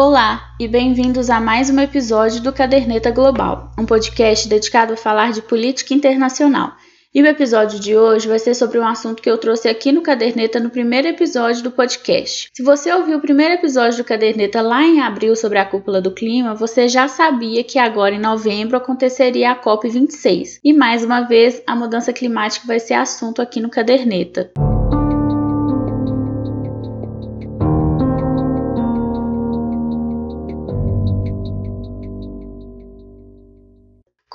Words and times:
Olá 0.00 0.54
e 0.60 0.68
bem-vindos 0.68 1.28
a 1.28 1.40
mais 1.40 1.70
um 1.70 1.80
episódio 1.80 2.40
do 2.40 2.52
Caderneta 2.52 3.10
Global, 3.10 3.72
um 3.76 3.84
podcast 3.84 4.48
dedicado 4.48 4.92
a 4.92 4.96
falar 4.96 5.32
de 5.32 5.42
política 5.42 5.92
internacional. 5.92 6.70
E 7.12 7.20
o 7.20 7.26
episódio 7.26 7.80
de 7.80 7.96
hoje 7.96 8.28
vai 8.28 8.38
ser 8.38 8.54
sobre 8.54 8.78
um 8.78 8.86
assunto 8.86 9.20
que 9.20 9.28
eu 9.28 9.36
trouxe 9.36 9.68
aqui 9.68 9.90
no 9.90 10.00
Caderneta 10.00 10.60
no 10.60 10.70
primeiro 10.70 11.08
episódio 11.08 11.64
do 11.64 11.72
podcast. 11.72 12.48
Se 12.54 12.62
você 12.62 12.92
ouviu 12.92 13.18
o 13.18 13.20
primeiro 13.20 13.54
episódio 13.54 13.98
do 13.98 14.06
Caderneta 14.06 14.62
lá 14.62 14.84
em 14.84 15.00
abril 15.00 15.34
sobre 15.34 15.58
a 15.58 15.64
cúpula 15.64 16.00
do 16.00 16.14
clima, 16.14 16.54
você 16.54 16.86
já 16.86 17.08
sabia 17.08 17.64
que 17.64 17.76
agora 17.76 18.14
em 18.14 18.20
novembro 18.20 18.76
aconteceria 18.76 19.50
a 19.50 19.60
COP26. 19.60 20.60
E 20.62 20.72
mais 20.72 21.02
uma 21.02 21.22
vez, 21.22 21.60
a 21.66 21.74
mudança 21.74 22.12
climática 22.12 22.68
vai 22.68 22.78
ser 22.78 22.94
assunto 22.94 23.42
aqui 23.42 23.58
no 23.58 23.68
Caderneta. 23.68 24.52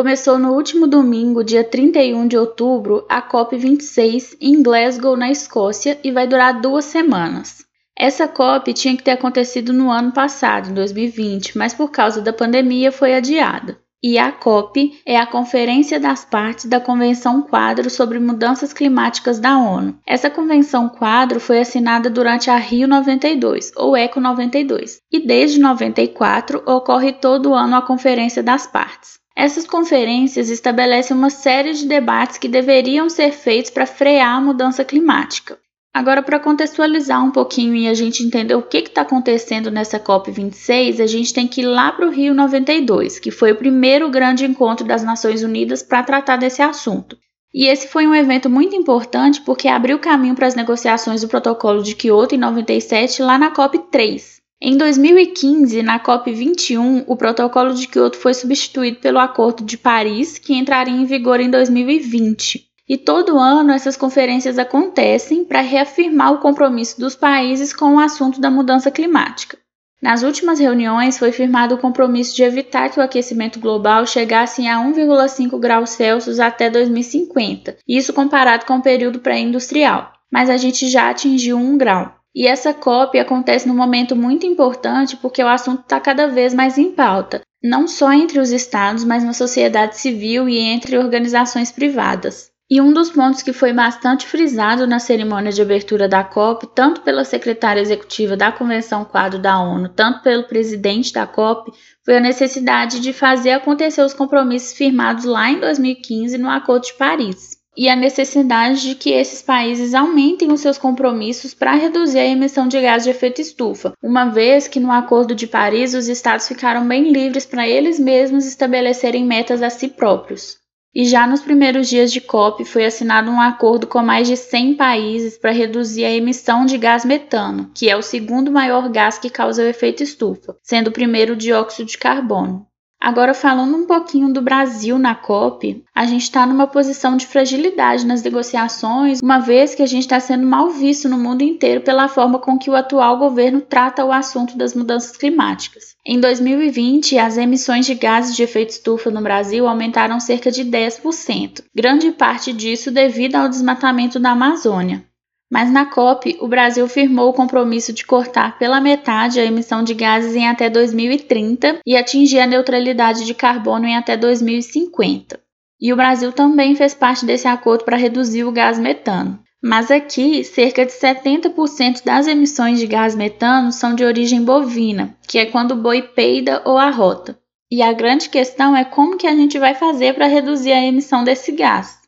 Começou 0.00 0.38
no 0.38 0.54
último 0.54 0.86
domingo, 0.86 1.44
dia 1.44 1.62
31 1.62 2.26
de 2.26 2.34
outubro, 2.34 3.04
a 3.06 3.20
COP26 3.20 4.34
em 4.40 4.62
Glasgow, 4.62 5.14
na 5.14 5.30
Escócia, 5.30 6.00
e 6.02 6.10
vai 6.10 6.26
durar 6.26 6.58
duas 6.58 6.86
semanas. 6.86 7.66
Essa 7.94 8.26
COP 8.26 8.72
tinha 8.72 8.96
que 8.96 9.02
ter 9.02 9.10
acontecido 9.10 9.74
no 9.74 9.90
ano 9.90 10.10
passado, 10.10 10.70
em 10.70 10.72
2020, 10.72 11.58
mas 11.58 11.74
por 11.74 11.90
causa 11.90 12.22
da 12.22 12.32
pandemia 12.32 12.90
foi 12.90 13.14
adiada. 13.14 13.78
E 14.02 14.18
a 14.18 14.32
COP 14.32 14.98
é 15.04 15.18
a 15.18 15.26
Conferência 15.26 16.00
das 16.00 16.24
Partes 16.24 16.64
da 16.64 16.80
Convenção 16.80 17.42
Quadro 17.42 17.90
sobre 17.90 18.18
Mudanças 18.18 18.72
Climáticas 18.72 19.38
da 19.38 19.58
ONU. 19.58 19.98
Essa 20.06 20.30
Convenção 20.30 20.88
Quadro 20.88 21.38
foi 21.38 21.60
assinada 21.60 22.08
durante 22.08 22.48
a 22.48 22.56
Rio 22.56 22.88
92, 22.88 23.70
ou 23.76 23.94
ECO 23.94 24.18
92, 24.18 24.96
e 25.12 25.20
desde 25.26 25.60
94 25.60 26.62
ocorre 26.64 27.12
todo 27.12 27.52
ano 27.52 27.76
a 27.76 27.82
Conferência 27.82 28.42
das 28.42 28.66
Partes. 28.66 29.19
Essas 29.36 29.66
conferências 29.66 30.50
estabelecem 30.50 31.16
uma 31.16 31.30
série 31.30 31.72
de 31.72 31.86
debates 31.86 32.36
que 32.36 32.48
deveriam 32.48 33.08
ser 33.08 33.32
feitos 33.32 33.70
para 33.70 33.86
frear 33.86 34.36
a 34.36 34.40
mudança 34.40 34.84
climática. 34.84 35.58
Agora, 35.92 36.22
para 36.22 36.38
contextualizar 36.38 37.24
um 37.24 37.32
pouquinho 37.32 37.74
e 37.74 37.88
a 37.88 37.94
gente 37.94 38.22
entender 38.22 38.54
o 38.54 38.62
que 38.62 38.78
está 38.78 39.02
acontecendo 39.02 39.72
nessa 39.72 39.98
COP26, 39.98 41.02
a 41.02 41.06
gente 41.06 41.34
tem 41.34 41.48
que 41.48 41.62
ir 41.62 41.66
lá 41.66 41.90
para 41.90 42.06
o 42.06 42.10
Rio 42.10 42.32
92, 42.32 43.18
que 43.18 43.32
foi 43.32 43.50
o 43.50 43.56
primeiro 43.56 44.08
grande 44.08 44.44
encontro 44.44 44.86
das 44.86 45.02
Nações 45.02 45.42
Unidas 45.42 45.82
para 45.82 46.04
tratar 46.04 46.36
desse 46.36 46.62
assunto. 46.62 47.18
E 47.52 47.66
esse 47.66 47.88
foi 47.88 48.06
um 48.06 48.14
evento 48.14 48.48
muito 48.48 48.76
importante 48.76 49.40
porque 49.40 49.66
abriu 49.66 49.98
caminho 49.98 50.36
para 50.36 50.46
as 50.46 50.54
negociações 50.54 51.22
do 51.22 51.28
Protocolo 51.28 51.82
de 51.82 51.96
Kyoto 51.96 52.36
em 52.36 52.38
97 52.38 53.22
lá 53.22 53.36
na 53.36 53.52
COP3. 53.52 54.39
Em 54.62 54.76
2015, 54.76 55.82
na 55.82 55.98
COP21, 55.98 57.04
o 57.06 57.16
Protocolo 57.16 57.72
de 57.72 57.88
Kyoto 57.88 58.18
foi 58.18 58.34
substituído 58.34 58.98
pelo 58.98 59.18
Acordo 59.18 59.64
de 59.64 59.78
Paris, 59.78 60.38
que 60.38 60.52
entraria 60.52 60.92
em 60.92 61.06
vigor 61.06 61.40
em 61.40 61.48
2020. 61.48 62.66
E 62.86 62.98
todo 62.98 63.38
ano 63.38 63.72
essas 63.72 63.96
conferências 63.96 64.58
acontecem 64.58 65.46
para 65.46 65.62
reafirmar 65.62 66.34
o 66.34 66.40
compromisso 66.40 67.00
dos 67.00 67.14
países 67.14 67.72
com 67.72 67.94
o 67.94 67.98
assunto 67.98 68.38
da 68.38 68.50
mudança 68.50 68.90
climática. 68.90 69.56
Nas 70.02 70.22
últimas 70.22 70.58
reuniões 70.58 71.18
foi 71.18 71.32
firmado 71.32 71.76
o 71.76 71.78
compromisso 71.78 72.36
de 72.36 72.42
evitar 72.42 72.90
que 72.90 73.00
o 73.00 73.02
aquecimento 73.02 73.58
global 73.58 74.06
chegasse 74.06 74.66
a 74.66 74.76
1,5 74.76 75.58
graus 75.58 75.90
Celsius 75.90 76.38
até 76.38 76.68
2050, 76.68 77.78
isso 77.88 78.12
comparado 78.12 78.66
com 78.66 78.76
o 78.76 78.82
período 78.82 79.20
pré-industrial. 79.20 80.12
Mas 80.30 80.50
a 80.50 80.58
gente 80.58 80.86
já 80.86 81.08
atingiu 81.08 81.56
1 81.56 81.78
grau. 81.78 82.19
E 82.34 82.46
essa 82.46 82.72
COP 82.72 83.18
acontece 83.18 83.66
num 83.66 83.74
momento 83.74 84.14
muito 84.14 84.46
importante 84.46 85.16
porque 85.16 85.42
o 85.42 85.48
assunto 85.48 85.82
está 85.82 85.98
cada 85.98 86.28
vez 86.28 86.54
mais 86.54 86.78
em 86.78 86.92
pauta, 86.92 87.42
não 87.62 87.88
só 87.88 88.12
entre 88.12 88.38
os 88.38 88.50
estados, 88.50 89.02
mas 89.02 89.24
na 89.24 89.32
sociedade 89.32 89.98
civil 89.98 90.48
e 90.48 90.58
entre 90.58 90.96
organizações 90.96 91.72
privadas. 91.72 92.50
E 92.70 92.80
um 92.80 92.92
dos 92.92 93.10
pontos 93.10 93.42
que 93.42 93.52
foi 93.52 93.72
bastante 93.72 94.28
frisado 94.28 94.86
na 94.86 95.00
cerimônia 95.00 95.50
de 95.50 95.60
abertura 95.60 96.08
da 96.08 96.22
COP, 96.22 96.68
tanto 96.72 97.00
pela 97.00 97.24
secretária 97.24 97.80
executiva 97.80 98.36
da 98.36 98.52
Convenção 98.52 99.04
Quadro 99.04 99.40
da 99.40 99.58
ONU, 99.58 99.88
tanto 99.88 100.22
pelo 100.22 100.44
presidente 100.44 101.12
da 101.12 101.26
COP, 101.26 101.72
foi 102.04 102.18
a 102.18 102.20
necessidade 102.20 103.00
de 103.00 103.12
fazer 103.12 103.50
acontecer 103.50 104.02
os 104.02 104.14
compromissos 104.14 104.72
firmados 104.72 105.24
lá 105.24 105.50
em 105.50 105.58
2015 105.58 106.38
no 106.38 106.48
Acordo 106.48 106.84
de 106.86 106.94
Paris 106.94 107.59
e 107.76 107.88
a 107.88 107.96
necessidade 107.96 108.82
de 108.82 108.94
que 108.94 109.10
esses 109.10 109.42
países 109.42 109.94
aumentem 109.94 110.52
os 110.52 110.60
seus 110.60 110.76
compromissos 110.76 111.54
para 111.54 111.74
reduzir 111.74 112.18
a 112.18 112.26
emissão 112.26 112.66
de 112.66 112.80
gás 112.80 113.04
de 113.04 113.10
efeito 113.10 113.40
estufa, 113.40 113.92
uma 114.02 114.26
vez 114.26 114.66
que 114.66 114.80
no 114.80 114.90
Acordo 114.90 115.34
de 115.34 115.46
Paris 115.46 115.94
os 115.94 116.08
estados 116.08 116.48
ficaram 116.48 116.86
bem 116.86 117.10
livres 117.10 117.46
para 117.46 117.68
eles 117.68 117.98
mesmos 117.98 118.46
estabelecerem 118.46 119.24
metas 119.24 119.62
a 119.62 119.70
si 119.70 119.88
próprios. 119.88 120.58
E 120.92 121.04
já 121.04 121.24
nos 121.24 121.40
primeiros 121.40 121.88
dias 121.88 122.12
de 122.12 122.20
COP 122.20 122.64
foi 122.64 122.84
assinado 122.84 123.30
um 123.30 123.40
acordo 123.40 123.86
com 123.86 124.02
mais 124.02 124.26
de 124.26 124.36
100 124.36 124.74
países 124.74 125.38
para 125.38 125.52
reduzir 125.52 126.04
a 126.04 126.10
emissão 126.10 126.66
de 126.66 126.76
gás 126.76 127.04
metano, 127.04 127.70
que 127.72 127.88
é 127.88 127.96
o 127.96 128.02
segundo 128.02 128.50
maior 128.50 128.88
gás 128.88 129.16
que 129.16 129.30
causa 129.30 129.62
o 129.62 129.66
efeito 129.66 130.02
estufa, 130.02 130.56
sendo 130.64 130.88
o 130.88 130.92
primeiro 130.92 131.34
o 131.34 131.36
dióxido 131.36 131.86
de 131.86 131.96
carbono. 131.96 132.66
Agora, 133.00 133.32
falando 133.32 133.74
um 133.74 133.86
pouquinho 133.86 134.30
do 134.30 134.42
Brasil 134.42 134.98
na 134.98 135.14
COP, 135.14 135.82
a 135.94 136.04
gente 136.04 136.24
está 136.24 136.44
numa 136.44 136.66
posição 136.66 137.16
de 137.16 137.26
fragilidade 137.26 138.04
nas 138.04 138.22
negociações, 138.22 139.20
uma 139.22 139.38
vez 139.38 139.74
que 139.74 139.82
a 139.82 139.86
gente 139.86 140.02
está 140.02 140.20
sendo 140.20 140.46
mal 140.46 140.68
visto 140.68 141.08
no 141.08 141.16
mundo 141.16 141.40
inteiro 141.40 141.80
pela 141.80 142.08
forma 142.08 142.38
com 142.38 142.58
que 142.58 142.68
o 142.68 142.76
atual 142.76 143.16
governo 143.16 143.62
trata 143.62 144.04
o 144.04 144.12
assunto 144.12 144.54
das 144.58 144.74
mudanças 144.74 145.16
climáticas. 145.16 145.96
Em 146.04 146.20
2020, 146.20 147.18
as 147.18 147.38
emissões 147.38 147.86
de 147.86 147.94
gases 147.94 148.36
de 148.36 148.42
efeito 148.42 148.70
estufa 148.70 149.10
no 149.10 149.22
Brasil 149.22 149.66
aumentaram 149.66 150.20
cerca 150.20 150.50
de 150.50 150.62
10%, 150.62 151.62
grande 151.74 152.12
parte 152.12 152.52
disso 152.52 152.90
devido 152.90 153.36
ao 153.36 153.48
desmatamento 153.48 154.20
da 154.20 154.32
Amazônia. 154.32 155.09
Mas 155.50 155.68
na 155.68 155.84
COP, 155.84 156.38
o 156.40 156.46
Brasil 156.46 156.86
firmou 156.86 157.30
o 157.30 157.32
compromisso 157.32 157.92
de 157.92 158.06
cortar 158.06 158.56
pela 158.56 158.80
metade 158.80 159.40
a 159.40 159.44
emissão 159.44 159.82
de 159.82 159.94
gases 159.94 160.36
em 160.36 160.46
até 160.46 160.70
2030 160.70 161.80
e 161.84 161.96
atingir 161.96 162.38
a 162.38 162.46
neutralidade 162.46 163.26
de 163.26 163.34
carbono 163.34 163.84
em 163.84 163.96
até 163.96 164.16
2050. 164.16 165.40
E 165.80 165.92
o 165.92 165.96
Brasil 165.96 166.30
também 166.30 166.76
fez 166.76 166.94
parte 166.94 167.26
desse 167.26 167.48
acordo 167.48 167.84
para 167.84 167.96
reduzir 167.96 168.44
o 168.44 168.52
gás 168.52 168.78
metano. 168.78 169.40
Mas 169.62 169.90
aqui, 169.90 170.44
cerca 170.44 170.86
de 170.86 170.92
70% 170.92 172.04
das 172.04 172.28
emissões 172.28 172.78
de 172.78 172.86
gás 172.86 173.16
metano 173.16 173.72
são 173.72 173.94
de 173.94 174.04
origem 174.04 174.44
bovina, 174.44 175.16
que 175.26 175.38
é 175.38 175.46
quando 175.46 175.72
o 175.72 175.82
boi 175.82 176.00
peida 176.00 176.62
ou 176.64 176.78
arrota. 176.78 177.36
E 177.70 177.82
a 177.82 177.92
grande 177.92 178.28
questão 178.28 178.76
é 178.76 178.84
como 178.84 179.16
que 179.16 179.26
a 179.26 179.34
gente 179.34 179.58
vai 179.58 179.74
fazer 179.74 180.14
para 180.14 180.26
reduzir 180.26 180.72
a 180.72 180.82
emissão 180.82 181.24
desse 181.24 181.52
gás 181.52 181.99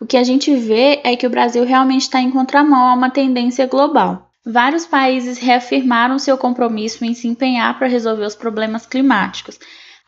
o 0.00 0.06
que 0.06 0.16
a 0.16 0.24
gente 0.24 0.54
vê 0.56 1.00
é 1.04 1.14
que 1.14 1.26
o 1.26 1.30
Brasil 1.30 1.62
realmente 1.64 2.02
está 2.02 2.20
em 2.20 2.30
contramão 2.30 2.88
a 2.88 2.94
uma 2.94 3.10
tendência 3.10 3.66
global. 3.66 4.30
Vários 4.44 4.86
países 4.86 5.38
reafirmaram 5.38 6.18
seu 6.18 6.38
compromisso 6.38 7.04
em 7.04 7.12
se 7.12 7.28
empenhar 7.28 7.78
para 7.78 7.86
resolver 7.86 8.24
os 8.24 8.34
problemas 8.34 8.86
climáticos. 8.86 9.58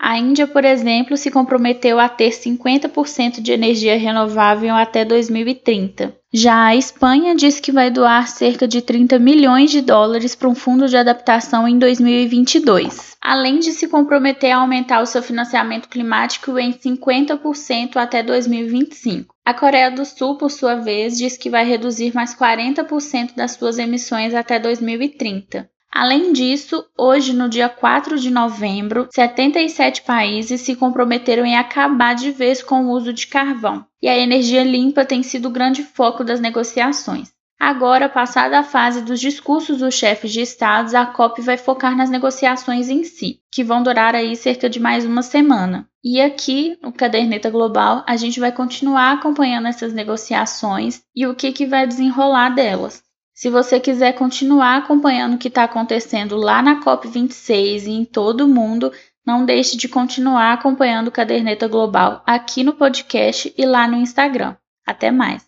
A 0.05 0.19
Índia, 0.19 0.49
por 0.49 0.65
exemplo, 0.65 1.17
se 1.17 1.31
comprometeu 1.31 2.01
a 2.01 2.09
ter 2.09 2.31
50% 2.31 3.41
de 3.41 3.53
energia 3.53 3.97
renovável 3.97 4.75
até 4.75 5.05
2030. 5.05 6.13
Já 6.35 6.65
a 6.65 6.75
Espanha 6.75 7.37
diz 7.37 7.61
que 7.61 7.71
vai 7.71 7.89
doar 7.89 8.27
cerca 8.27 8.67
de 8.67 8.83
30 8.83 9.21
milhões 9.21 9.71
de 9.71 9.81
dólares 9.81 10.35
para 10.35 10.49
um 10.49 10.57
fundo 10.57 10.89
de 10.89 10.97
adaptação 10.97 11.69
em 11.69 11.79
2022, 11.79 13.17
além 13.21 13.61
de 13.61 13.71
se 13.71 13.87
comprometer 13.87 14.51
a 14.51 14.57
aumentar 14.57 15.03
o 15.03 15.07
seu 15.07 15.23
financiamento 15.23 15.89
climático 15.89 16.59
em 16.59 16.73
50% 16.73 17.95
até 17.95 18.25
2025. 18.25 19.33
A 19.45 19.55
Coreia 19.55 19.89
do 19.89 20.05
Sul, 20.05 20.37
por 20.37 20.51
sua 20.51 20.75
vez, 20.75 21.17
diz 21.17 21.37
que 21.37 21.49
vai 21.49 21.65
reduzir 21.65 22.13
mais 22.13 22.35
40% 22.35 23.37
das 23.37 23.53
suas 23.53 23.79
emissões 23.79 24.35
até 24.35 24.59
2030. 24.59 25.71
Além 25.95 26.33
disso, 26.33 26.87
hoje, 26.97 27.35
no 27.35 27.51
dia 27.51 27.69
4 27.69 28.19
de 28.19 28.31
novembro, 28.31 29.09
77 29.13 30.03
países 30.03 30.63
se 30.63 30.75
comprometeram 30.75 31.45
em 31.45 31.55
acabar 31.55 32.15
de 32.15 32.31
vez 32.31 32.63
com 32.63 32.87
o 32.87 32.91
uso 32.93 33.13
de 33.13 33.27
carvão, 33.27 33.85
e 34.01 34.09
a 34.09 34.17
energia 34.17 34.65
limpa 34.65 35.05
tem 35.05 35.23
sido 35.23 35.49
o 35.49 35.53
grande 35.53 35.83
foco 35.83 36.25
das 36.25 36.41
negociações. 36.41 37.31
Agora, 37.61 38.09
passada 38.09 38.59
a 38.59 38.65
fase 38.65 39.03
dos 39.03 39.21
discursos 39.21 39.79
dos 39.79 39.95
chefes 39.95 40.33
de 40.33 40.41
estados, 40.41 40.95
a 40.95 41.05
COP 41.05 41.43
vai 41.43 41.59
focar 41.59 41.95
nas 41.95 42.11
negociações 42.11 42.89
em 42.89 43.05
si, 43.05 43.39
que 43.53 43.63
vão 43.63 43.83
durar 43.83 44.15
aí 44.15 44.35
cerca 44.35 44.71
de 44.71 44.81
mais 44.81 45.05
uma 45.05 45.23
semana. 45.23 45.87
E 46.03 46.21
aqui, 46.21 46.77
no 46.83 46.91
Caderneta 46.91 47.51
Global, 47.51 48.03
a 48.05 48.17
gente 48.17 48.41
vai 48.41 48.51
continuar 48.51 49.13
acompanhando 49.13 49.69
essas 49.69 49.93
negociações 49.93 51.03
e 51.15 51.27
o 51.27 51.37
que, 51.37 51.53
que 51.53 51.67
vai 51.67 51.87
desenrolar 51.87 52.49
delas. 52.49 53.05
Se 53.35 53.49
você 53.49 53.81
quiser 53.81 54.13
continuar 54.13 54.77
acompanhando 54.77 55.35
o 55.35 55.39
que 55.39 55.49
está 55.49 55.65
acontecendo 55.65 56.37
lá 56.37 56.63
na 56.63 56.81
COP26 56.81 57.87
e 57.87 57.91
em 57.91 58.05
todo 58.05 58.43
o 58.43 58.49
mundo, 58.49 58.93
não 59.27 59.45
deixe 59.45 59.77
de 59.77 59.89
continuar 59.89 60.53
acompanhando 60.53 61.09
o 61.09 61.13
Caderneta 61.13 61.67
Global 61.67 62.23
aqui 62.27 62.63
no 62.63 62.75
podcast 62.75 63.53
e 63.57 63.65
lá 63.65 63.89
no 63.89 63.97
Instagram. 63.97 64.57
Até 64.87 65.11
mais! 65.11 65.41